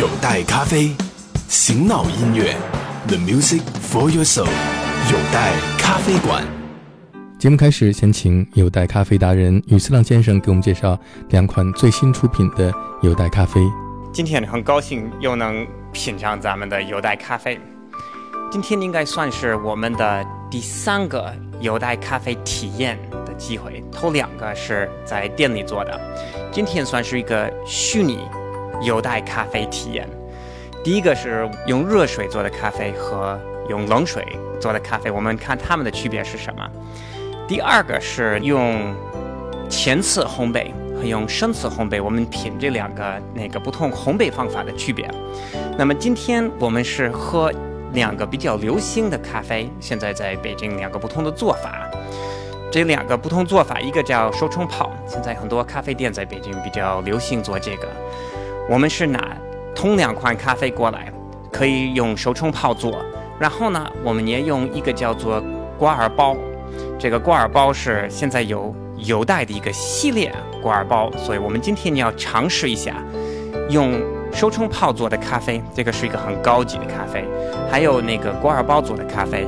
[0.00, 0.96] 有待咖啡，
[1.46, 2.56] 醒脑音乐
[3.06, 4.46] ，The music for your soul。
[5.12, 6.42] 有待咖啡馆。
[7.38, 13.60] 节目开始，先请有待咖啡达人宇思亮先生给我们介绍两款最新出品的有待咖啡。
[14.10, 17.60] 今天很高兴又能品尝咱们的有待咖啡。
[18.50, 21.30] 今天应该算是我们的第三个
[21.60, 26.00] 有待咖啡体验的机会，头两个是在店里做的，
[26.50, 28.20] 今天算是一个虚拟
[28.82, 30.08] 有待咖啡体验。
[30.82, 34.24] 第一个是用热水做的咖啡和用冷水
[34.60, 36.68] 做的咖啡，我们看它们的区别是什么。
[37.46, 38.94] 第二个是用
[39.68, 45.08] 前次烘焙和用深次烘焙，我们品这两个那个不同烘焙方法的区别。
[45.76, 47.52] 那么今天我们是喝。
[47.92, 51.90] 两个比较流行的咖啡，现在在北京两个不同的做法。
[52.70, 57.88] 这两个不同做法，一个叫手冲泡，现在很多咖啡店在北京比较流行做这个。
[58.70, 59.36] 我们是拿
[59.74, 61.12] 同两款咖啡过来，
[61.50, 63.04] 可以用手冲泡做。
[63.36, 65.42] 然后呢，我们也用一个叫做
[65.76, 66.36] 挂耳包，
[66.96, 72.94] 这个挂耳包是现在有有带的一个系列挂耳包，所以我们今天要尝试一下
[73.68, 74.00] 用。
[74.32, 77.24] 手冲泡做的咖啡，这个是一个很高级的咖啡。
[77.68, 79.44] 还有那个挂耳包做的咖啡，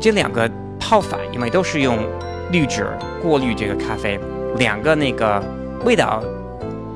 [0.00, 1.96] 这两个泡法因为都是用
[2.50, 2.88] 滤纸
[3.22, 4.18] 过滤这个咖啡，
[4.56, 5.40] 两个那个
[5.84, 6.20] 味道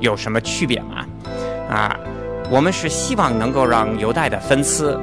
[0.01, 1.02] 有什么区别吗？
[1.73, 1.99] 啊，
[2.51, 5.01] 我们是希望能够让有待的粉丝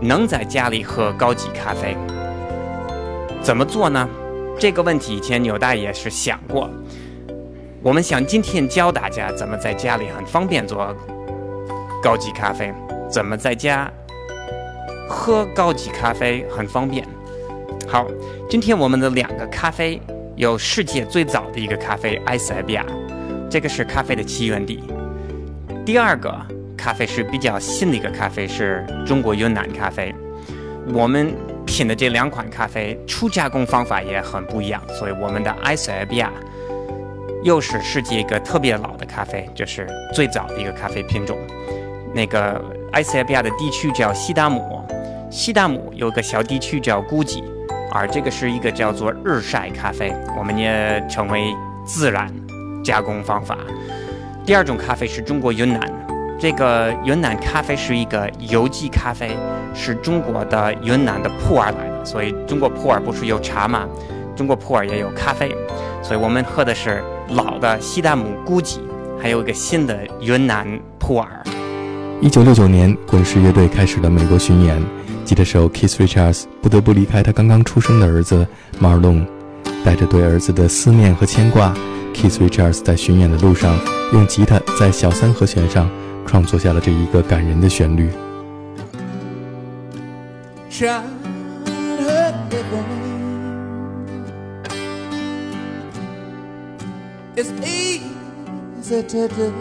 [0.00, 1.94] 能在家里喝高级咖啡。
[3.42, 4.08] 怎么做呢？
[4.58, 6.70] 这个问题以前纽大也是想过。
[7.82, 10.96] 我们想今天教大家怎么在家里很方便做
[12.02, 12.72] 高级咖啡，
[13.06, 13.92] 怎么在家
[15.06, 17.06] 喝高级咖啡很方便。
[17.86, 18.06] 好，
[18.48, 20.00] 今天我们的两个咖啡
[20.36, 22.84] 有世界最早的一个咖啡埃塞比亚，
[23.50, 24.82] 这个是咖啡的起源地。
[25.86, 26.34] 第二个
[26.76, 30.12] 咖啡是比较新的一个咖啡，是中国云南咖啡。
[30.92, 31.32] 我们
[31.64, 36.32] 品的这两款咖啡初加工方法也很不一样，所以我们的埃塞俄比亚。
[37.44, 41.38] 又是世界一个特别老的咖啡，就是最早的一个咖啡品种。
[42.12, 44.84] 那个埃塞俄比亚的地区叫西达姆，
[45.30, 47.44] 西达姆有个小地区叫古吉，
[47.92, 52.28] 而这个是一个叫做日晒咖啡，我们也称为自然
[52.82, 53.56] 加工方法。
[54.46, 55.80] 第二种咖啡是中国云南，
[56.38, 59.36] 这个云南咖啡是一个有机咖啡，
[59.74, 63.88] 是中国的云南的普洱来的，所以中国普洱不是有茶吗？
[64.36, 65.52] 中国普洱也有咖啡，
[66.00, 67.02] 所以我们喝的是。
[67.30, 68.78] 老的西达姆古吉，
[69.20, 70.64] 还有一个新的云南
[70.96, 71.26] 普洱。
[72.20, 74.80] 一九六九年，滚石乐队开始了美国巡演，
[75.24, 78.46] 吉他手 Keith Richards 不得不离开他刚刚出生的儿子
[78.80, 79.26] Marlon，
[79.84, 81.74] 带着对儿子的思念和牵挂
[82.16, 83.78] ，Keith Richards 在巡演的路上，
[84.14, 85.90] 用吉他在小三和弦上
[86.26, 88.08] 创作下了这一个感人的旋律。
[97.36, 99.52] It's easy to do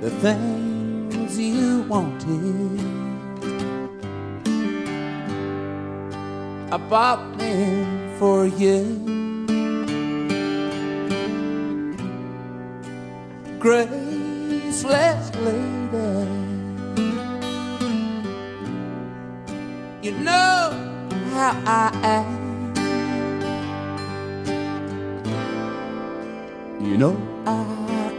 [0.00, 2.80] the things you wanted.
[6.72, 8.84] I bought them for you.
[13.58, 16.28] Graceless lady,
[20.02, 20.70] you know
[21.32, 21.88] how I
[22.18, 22.40] am.
[26.84, 27.16] You know
[27.46, 27.56] I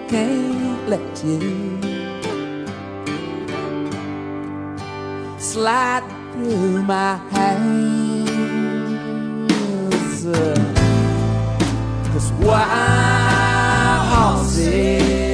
[0.09, 1.41] can't let you
[5.37, 8.10] slide through my hands.
[12.13, 15.30] Cause wild horses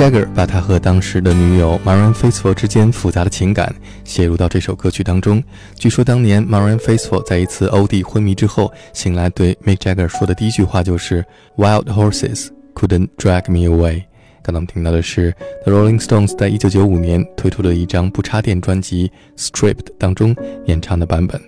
[0.00, 3.70] Jagger 把他和当时的女友 Marianne Faithfull 之间复杂的情感
[4.02, 5.44] 写入到这首歌曲当中。
[5.74, 11.22] 据说当年 Marianne Faithfull 在一次欧弟昏迷之后醒来，对 Mick Jagger 说的第一句话就是
[11.58, 14.04] ：“Wild horses couldn't drag me away。”
[14.42, 15.36] 刚才我们听到的是
[15.66, 21.38] The Rolling Stones 在一九九五年推出的一张不插电专辑《Stripped》当中演唱的版本。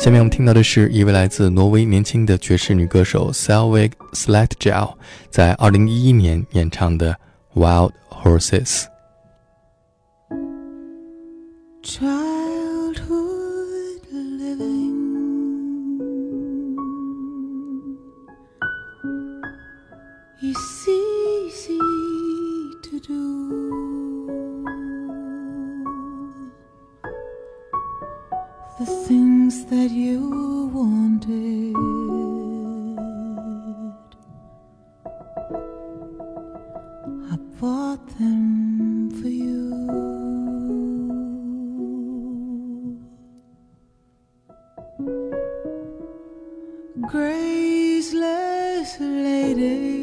[0.00, 4.94] 下面我们听到的是一位来自挪威年轻的爵士女歌手 Selvig Slatgel
[5.30, 7.16] 在二零一一年演唱的。
[7.54, 8.88] Wild Horses.
[11.82, 13.06] Childhood
[14.10, 14.98] living
[20.42, 21.78] is easy
[22.82, 23.20] to do.
[28.80, 31.93] The things that you wanted.
[38.18, 39.54] Them for you.
[47.10, 49.93] Graceless lady,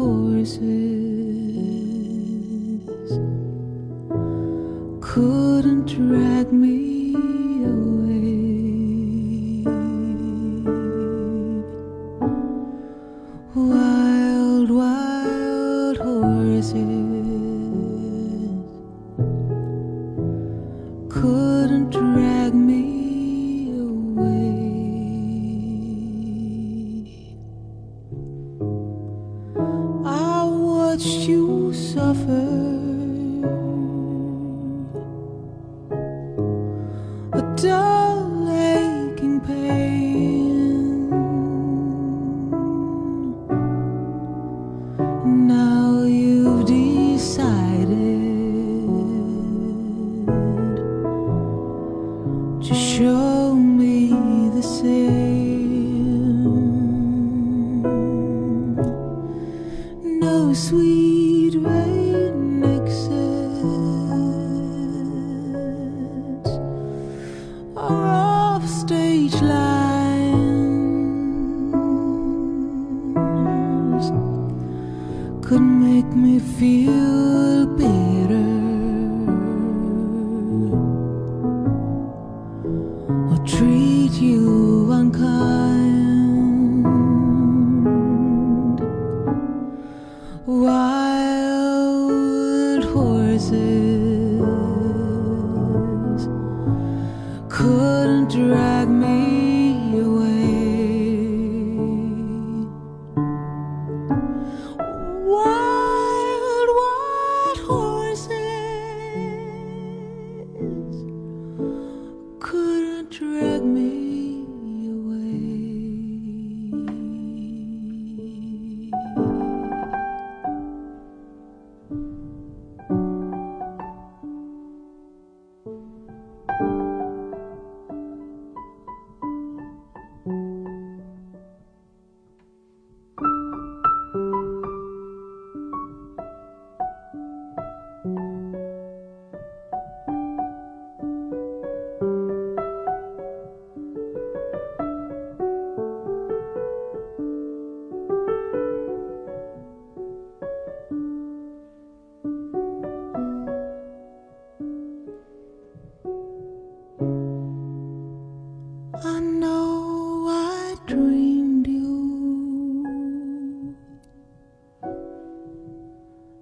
[0.00, 0.60] horses.
[5.00, 6.59] Couldn't drag me
[76.14, 78.49] me feel better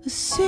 [0.09, 0.48] See?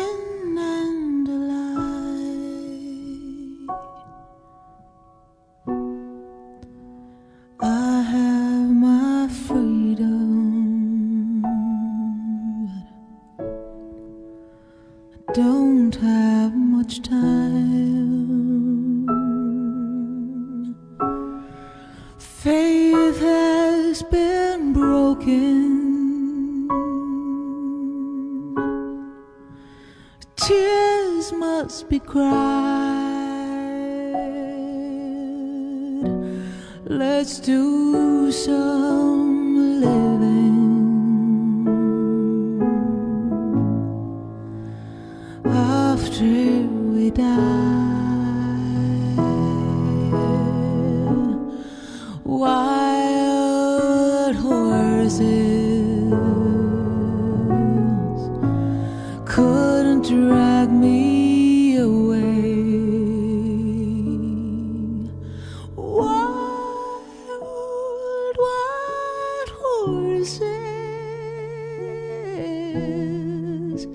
[72.74, 73.86] is.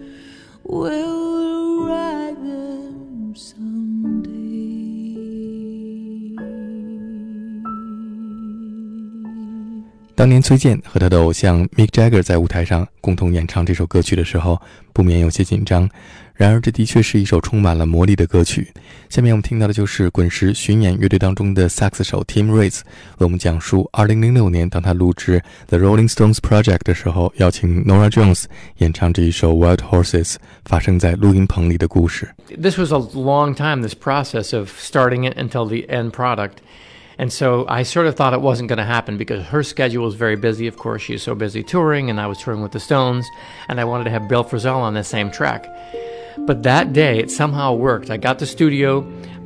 [10.25, 14.61] 当年崔健和他的偶像 Mick Jagger 在舞台上共同演唱这首歌曲的时候，
[14.93, 15.89] 不免有些紧张。
[16.35, 18.73] 然而，这的确是一首充满了魔力的歌曲。
[19.11, 22.81] 下面我们听到的就是滚石巡演乐队当中的萨克斯手 Tim Rice
[23.19, 28.45] 为我们讲述2006年当他录制 The Rolling Stones Project 的时候，邀请 Nora Jones
[28.79, 32.29] 演唱这一首 Wild Horses 发生在录音棚里的故事。
[32.61, 36.57] this was a long time, this process of starting it until the end product.
[37.18, 40.16] And so I sort of thought it wasn't going to happen because her schedule was
[40.16, 40.68] very busy.
[40.68, 43.26] Of course, she's so busy touring, and I was touring with the Stones,
[43.70, 45.68] and I wanted to have Bill Frisell on the same track.
[46.38, 48.10] But that day, it somehow worked.
[48.10, 49.02] I got the studio.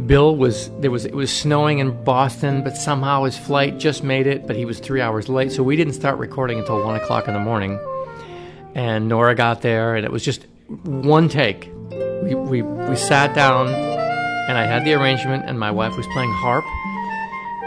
[0.06, 4.26] Bill was there was it was snowing in Boston, but somehow his flight just made
[4.26, 4.48] it.
[4.48, 7.34] But he was three hours late, so we didn't start recording until one o'clock in
[7.34, 7.80] the morning.
[8.74, 10.48] And Nora got there, and it was just
[10.84, 11.72] one take.
[12.24, 16.32] We we we sat down, and I had the arrangement, and my wife was playing
[16.34, 16.66] harp,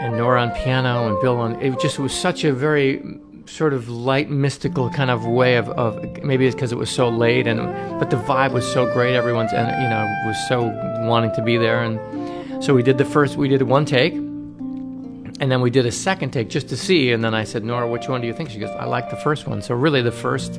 [0.01, 1.61] and Nora on piano, and Bill on.
[1.61, 3.01] It just was such a very
[3.45, 7.09] sort of light mystical kind of way of, of maybe it's because it was so
[7.09, 7.59] late and
[7.99, 10.63] but the vibe was so great everyone's and you know was so
[11.07, 11.83] wanting to be there.
[11.83, 15.91] And so we did the first we did one take and then we did a
[15.91, 18.49] second take just to see and then i said nora which one do you think?
[18.49, 19.61] She goes i like the first one.
[19.61, 20.55] So really the first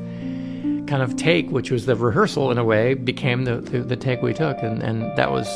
[0.86, 4.20] kind of take which was the rehearsal in a way became the, the, the take
[4.20, 4.58] we took.
[4.62, 5.48] And, and that was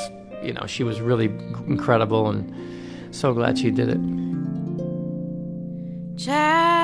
[0.42, 1.26] you know she was really
[1.66, 2.77] incredible and
[3.10, 4.00] so glad she did it.
[6.18, 6.77] Childhood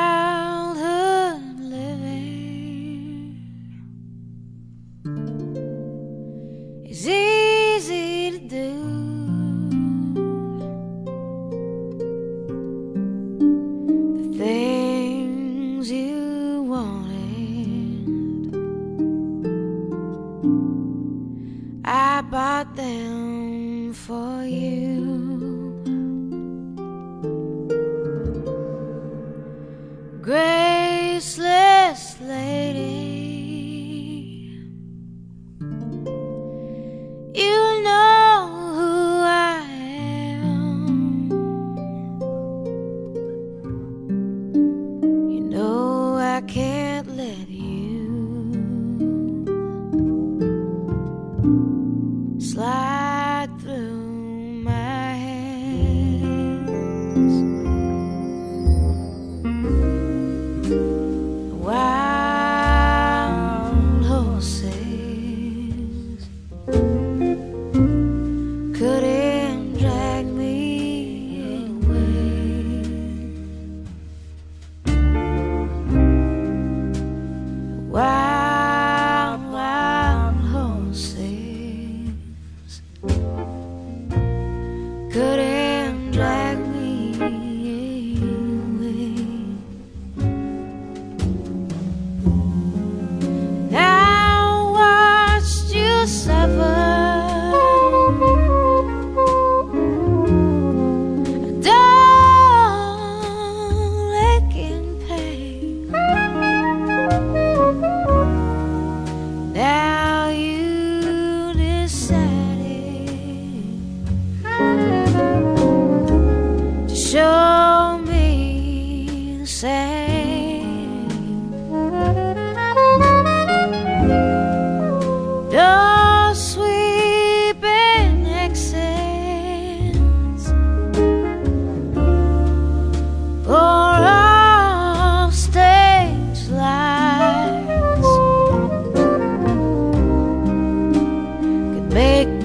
[141.95, 142.44] make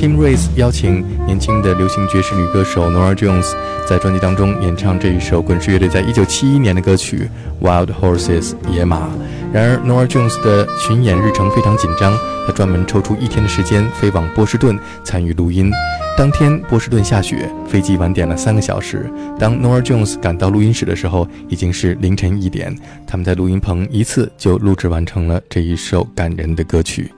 [0.00, 3.52] Tim Race 邀请年轻的流行爵士女歌手 Nora Jones
[3.86, 7.28] 在专辑当中演唱这一首滚石乐队在一九七一年的歌曲
[7.62, 9.10] 《Wild Horses》野马。
[9.52, 15.70] 然而，Nora Jones 的巡演日程非常紧张，她专门抽出一天的时间飞往波士顿参与录音。
[16.16, 19.04] 当天波士顿下雪，飞机晚点了三个小时。
[19.38, 22.74] 当 Nora Jones 赶到录音室的时候，已经是凌晨一点。
[23.06, 27.12] 他们在录音棚一次就录制完成了这一首感人的歌曲。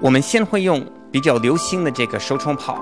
[0.00, 0.84] 我们先会用
[1.14, 2.76] 比较流行的这个手冲泡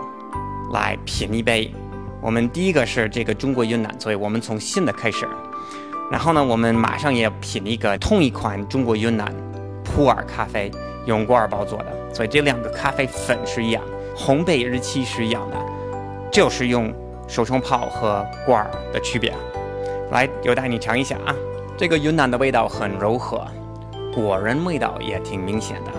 [0.72, 1.70] 来品一杯。
[2.18, 5.28] 我们第一个是这个中国云南，所以我们从新的开始。
[6.10, 9.30] 然后呢，我们马上也品一个同一款中国云南
[9.84, 10.70] 普洱咖啡，
[11.04, 13.82] 用挂耳包做的，所以这两个咖啡粉是一样，
[14.16, 15.56] 烘焙日期是一样的，
[16.32, 16.90] 就是用
[17.28, 19.34] 手冲泡和挂耳的区别。
[20.10, 21.36] 来，有带你尝一下啊，
[21.76, 23.46] 这个云南的味道很柔和，
[24.14, 25.92] 果仁味道也挺明显的。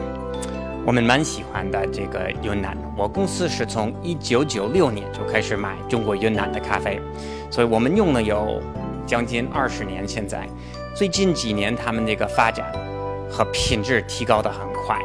[0.85, 6.99] 我们蛮喜欢的这个云南，我公司是从一九九六年就开始买中国云南的咖啡，
[7.49, 8.61] 所以我们用了有
[9.05, 10.05] 将近二十年。
[10.05, 10.45] 现在
[10.93, 12.69] 最近几年，他们这个发展
[13.31, 14.99] 和品质提高的很快，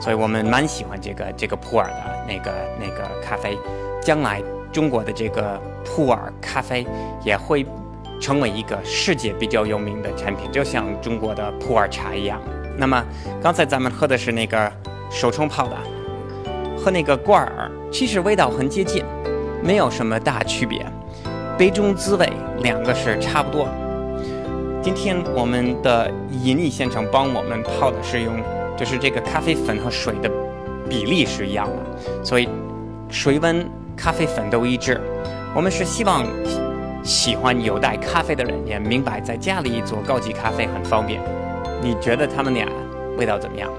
[0.00, 3.58] 所以我们蛮喜欢这个这个普洱的那个那个咖啡。
[4.00, 6.86] 将来中国的这个普洱咖啡
[7.24, 7.66] 也会
[8.20, 12.40] 成为一个世界比较有名的产品，就像中国的普洱茶一样。
[12.76, 13.04] 那么
[13.42, 14.72] 刚才咱们喝的是那个。
[15.14, 15.76] 手冲泡的
[16.76, 19.04] 和那个罐儿其实味道很接近，
[19.62, 20.84] 没有什么大区别，
[21.56, 23.68] 杯中滋味两个是差不多。
[24.82, 26.10] 今天我们的
[26.42, 28.34] 银翼先生帮我们泡的是用，
[28.76, 30.28] 就是这个咖啡粉和水的
[30.90, 32.48] 比例是一样的，所以
[33.08, 33.64] 水温、
[33.96, 35.00] 咖啡粉都一致。
[35.54, 36.26] 我们是希望
[37.04, 41.22] 喜欢有带咖啡的人也明白，在家里做高级咖啡很方便。
[41.80, 42.66] 你觉得他们俩
[43.16, 43.70] 味道怎么样？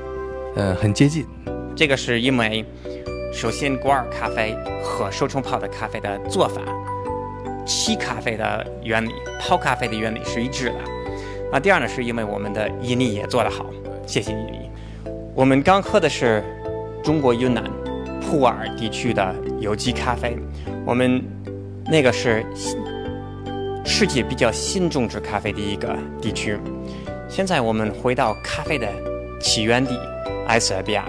[0.55, 1.25] 呃，很接近。
[1.75, 2.65] 这个是因为，
[3.33, 6.61] 首先果尔咖啡和手冲泡的咖啡的做法、
[7.65, 10.75] 沏咖啡的原理、泡咖啡的原理是一致的。
[11.51, 13.65] 那第二呢，是因为我们的印尼也做得好。
[14.07, 14.69] 谢谢印尼。
[15.33, 16.41] 我们刚喝的是
[17.03, 17.63] 中国云南
[18.21, 20.37] 普洱地区的有机咖啡，
[20.85, 21.21] 我们
[21.91, 22.45] 那个是
[23.83, 26.57] 世界比较新种植咖啡的一个地区。
[27.27, 28.87] 现在我们回到咖啡的
[29.41, 29.99] 起源地。
[30.47, 31.05] 埃塞俄比亚，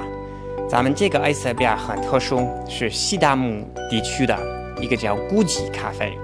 [0.68, 4.36] 咱们这个埃塞比亚很特殊，是西达姆地区的
[4.80, 6.16] 一个叫古吉咖啡。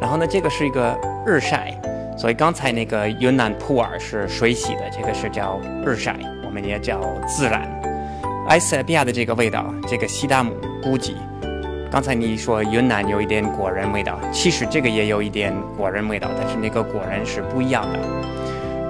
[0.00, 1.72] 然后呢，这个是一个日晒，
[2.18, 7.62] 所以刚才那个云南普洱是水洗的，这个是叫日晒，我们也叫自然。
[8.48, 10.52] 埃塞比亚的这个味道，这个西达姆
[10.82, 11.16] 古吉，
[11.92, 17.98] 刚才你说云南有一点果仁味道，其实这个也有一点果仁味道，但是那个果仁是不一样的。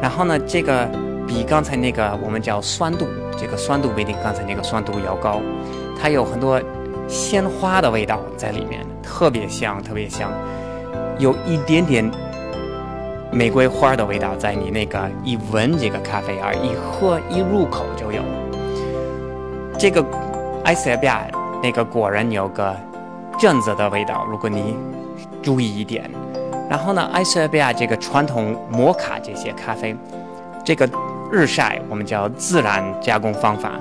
[0.01, 0.89] 然后呢，这个
[1.29, 3.07] 比刚才那个我们叫酸度。
[3.39, 5.41] 这个酸度比你刚才那个酸度要高，
[6.01, 6.61] 它有很多
[7.09, 10.31] 鲜花的味道在里面，特别香，特别香，
[11.19, 12.09] 有一点点
[13.33, 18.23] 玫瑰花的味道在你那个一闻这个咖啡而一喝一入口就有。
[19.79, 20.05] 这个
[20.65, 21.27] 埃塞俄比亚
[21.63, 22.77] 那个果然有个
[23.39, 24.77] 榛子的味道，如果你
[25.43, 26.09] 注意一点。
[26.71, 29.97] 然后呢，埃塞俄比亚这个传统摩卡这些咖啡，
[30.65, 30.89] 这个。
[31.33, 33.73] 日晒，我们叫自然加工方法，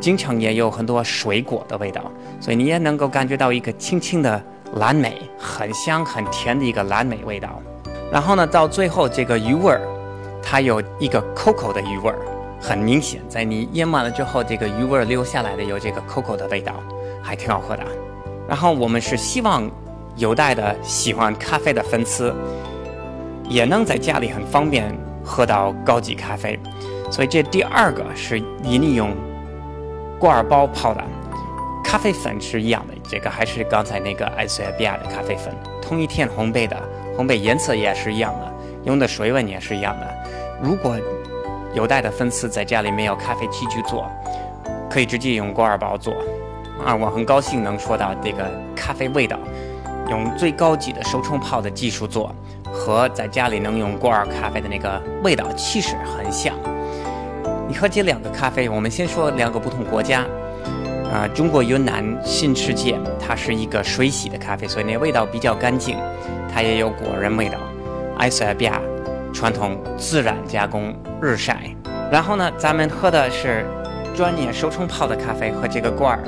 [0.00, 4.42] 经常也有很多水果的味道，所以你也能够感觉到一个轻轻的
[4.76, 7.60] 蓝莓，很香很甜的一个蓝莓味道。
[8.10, 9.82] 然后呢，到最后这个鱼味儿，
[10.42, 12.18] 它有一个 coco 的鱼味儿，
[12.58, 16.72] 很明显，在你腌完了之后，这个鱼味儿留下来的有这个 coco 的味道，
[17.22, 17.82] 还挺好喝的。
[18.48, 19.70] 然后我们是希望
[20.16, 22.34] 有待的喜欢咖啡的粉丝，
[23.46, 24.90] 也能在家里很方便
[25.22, 26.58] 喝到高级咖啡。
[27.14, 29.14] 所以这第二个是以利用
[30.18, 31.00] 挂耳包泡的
[31.84, 36.76] 咖啡粉是一样的，这个还是刚才那个埃塞俄比亚的咖啡粉，同一天烘焙的，
[37.16, 40.14] 烘焙颜色也是一样的，用的水温也是一样的。
[40.60, 40.96] 如果
[41.72, 44.10] 有带的粉丝在家里没有咖啡器具做，
[44.90, 46.16] 可以直接用挂耳包做。
[46.84, 49.38] 啊，我很高兴能说到这个咖啡味道，
[50.10, 52.34] 用最高级的手冲泡的技术做，
[52.72, 56.52] 和在家里能用挂耳咖啡的那个味道其实很像。
[57.74, 60.24] 你喝这两个咖啡，我们先说两个不同国家。
[61.12, 65.98] 啊，中国云南新世界，它是一个水洗的咖啡，所以那味道比较干净，
[66.48, 67.58] 它也有果仁味道。
[68.18, 68.80] 埃塞俄比亚
[69.32, 71.62] 传统自然加工日晒。
[72.12, 73.66] 然后呢，咱们喝的是
[74.14, 76.22] 专业手冲泡的咖啡和这个罐儿，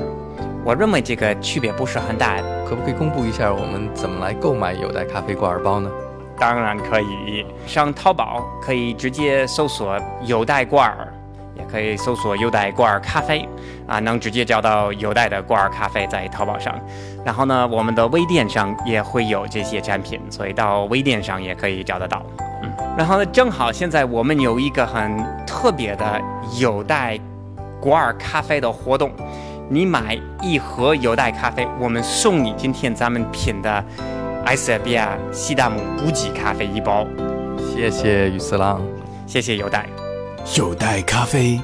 [0.65, 2.35] 我认为这个区别不是很大。
[2.67, 5.89] 可不可以公布一下我们怎么来购买有袋咖啡罐儿包呢？
[6.37, 11.06] 当然可以，上淘宝可以直接搜索有袋罐儿。
[11.57, 13.47] 也可以搜索优待挂耳咖啡，
[13.87, 16.73] 啊，能直接找到优待的挂耳咖啡在淘宝上。
[17.25, 22.25] 然后呢，我们的微店上也会有这些产品，所以到微店上也可以找得到。
[22.63, 26.21] 嗯，然后呢，正好现在我们有一个很特别的
[26.59, 27.19] 优待
[27.81, 29.11] 挂耳咖啡的活动，
[29.69, 33.83] 你买一盒优待咖啡，我们送你今天咱们品的
[34.45, 37.05] 埃塞比亚西达姆补给咖啡一包。
[37.73, 38.81] 谢谢雨四郎。
[39.27, 40.06] 谢谢优待。
[40.55, 41.59] 有袋咖啡，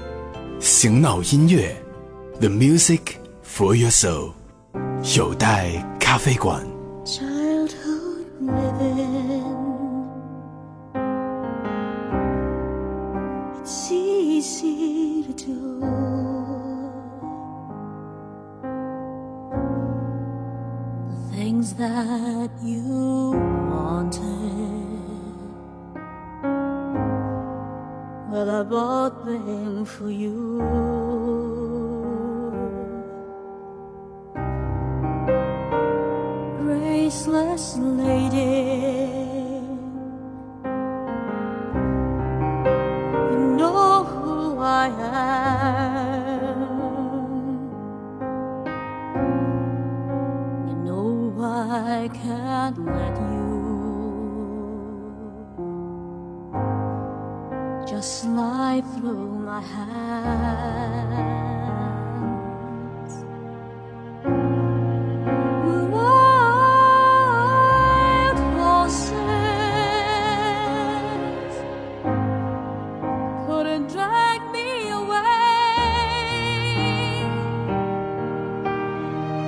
[0.60, 1.74] 醒脑音乐
[2.40, 3.00] ，The music
[3.42, 4.34] for your soul。
[5.16, 6.62] 有袋咖啡馆。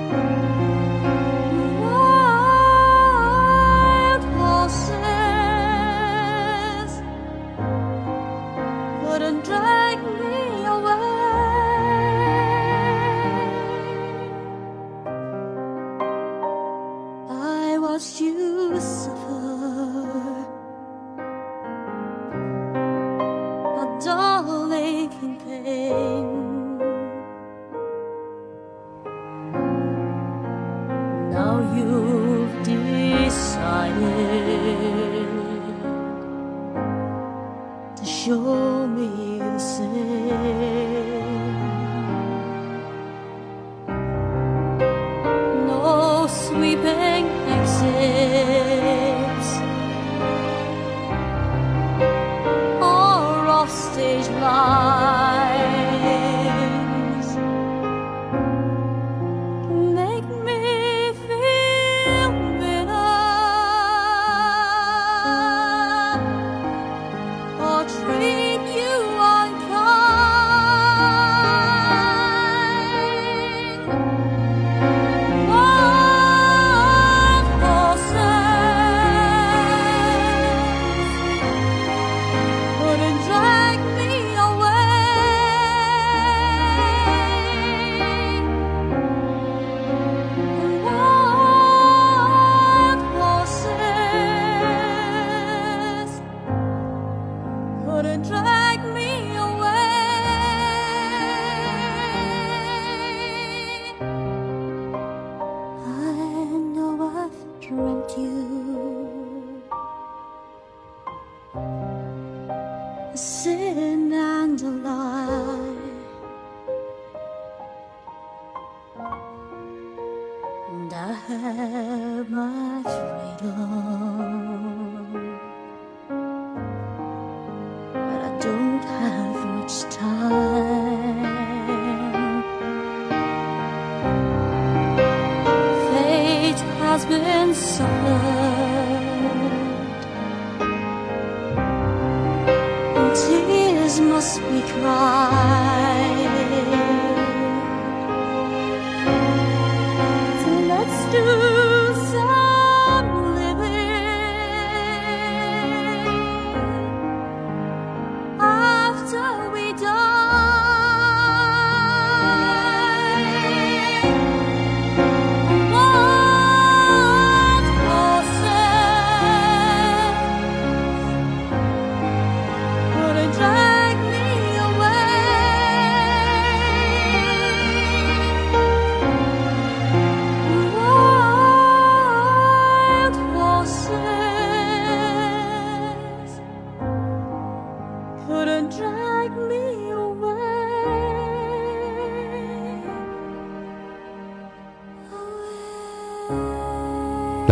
[0.08, 0.65] Música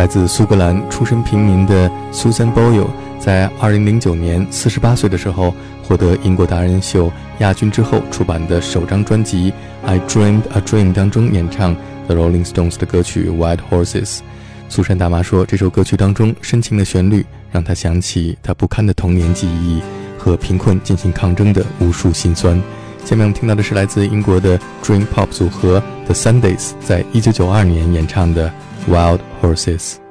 [0.05, 2.85] 来自苏格兰、出身平民的 Susan Boyle，
[3.19, 9.51] 在2009年48岁的时候获得英国达人秀亚军之后出版的首张专辑
[9.83, 14.17] 《I Dreamed a Dream》当中演唱 The Rolling Stones 的歌曲《White Horses》。
[14.69, 19.81] 苏珊大妈说，这首歌曲当中深情的旋律让她想起她不堪的童年记忆
[20.19, 22.61] 和贫困进行抗争的无数心酸。
[23.03, 28.47] 下面我们听到的是来自英国的 Dream Pop 组合 The Sundays 在1992年演唱的
[28.87, 30.04] 《Wild Horses》。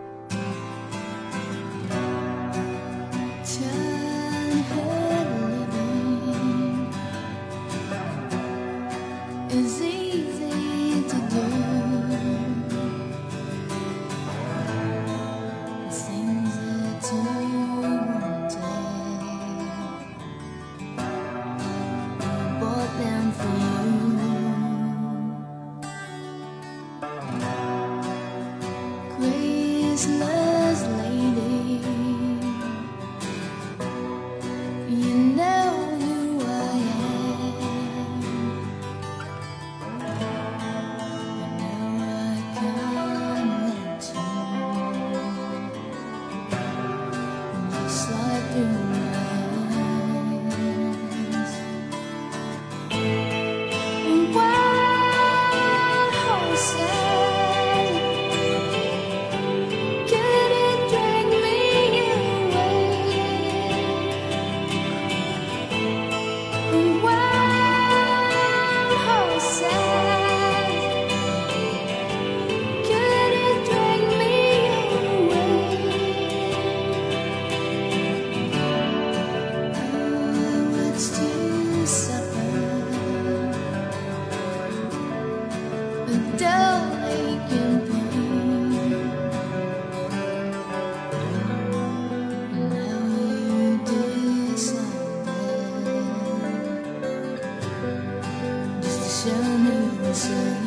[100.14, 100.63] dancing.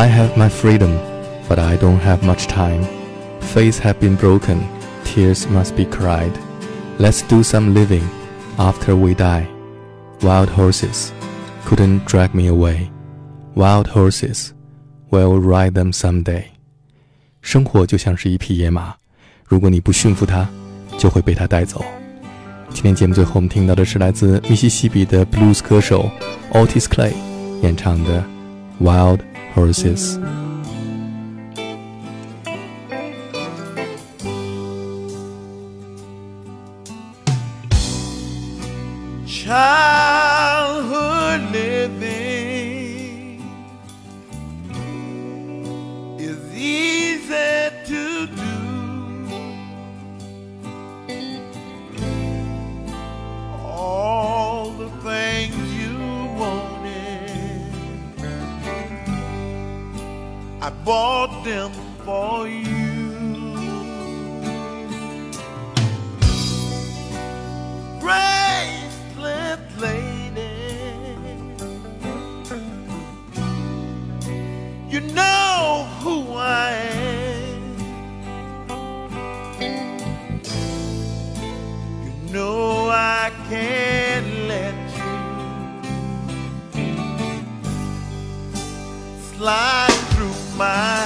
[0.00, 0.98] I have my freedom,
[1.48, 2.84] but I don't have much time.
[3.40, 4.58] Faiths have been broken,
[5.04, 6.32] tears must be cried.
[6.98, 8.02] Let's do some living
[8.58, 9.46] after we die.
[10.20, 11.12] Wild horses
[11.64, 12.90] couldn't drag me away.
[13.54, 14.52] Wild horses,
[15.10, 16.44] we'll ride them someday.
[17.40, 18.94] 生活就像是一匹野马，
[19.46, 20.48] 如果你不驯服它，
[20.98, 21.84] 就会被它带走。
[22.70, 26.10] 今天节目最后，我们听到的是来自密西西比的 blues 歌手
[26.52, 27.12] Otis Clay
[27.62, 28.24] 演唱的《
[28.84, 29.20] Wild
[29.55, 30.40] Horses》。
[89.41, 91.00] Slide through my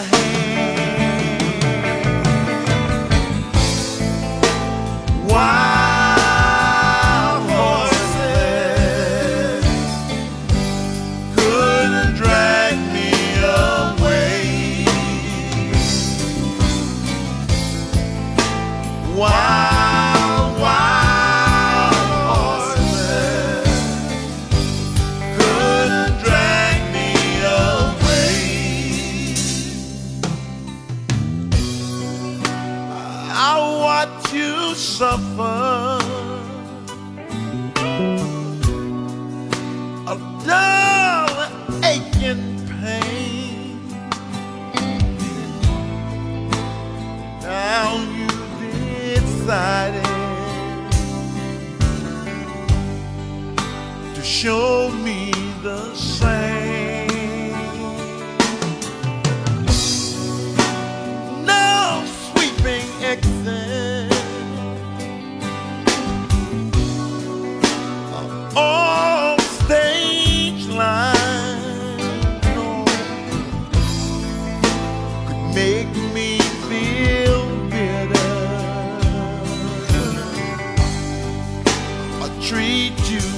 [83.04, 83.35] you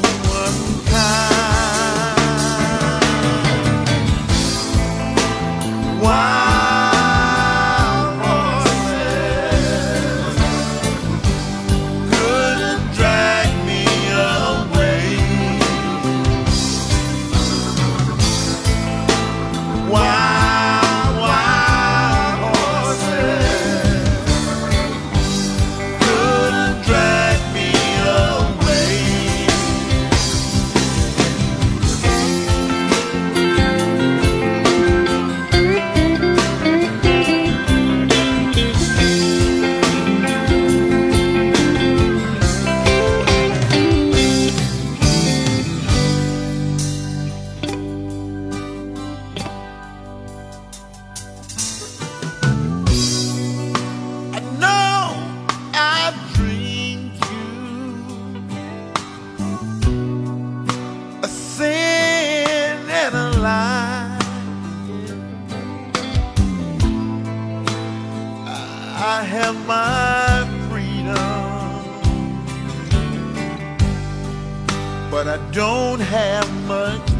[76.67, 77.16] much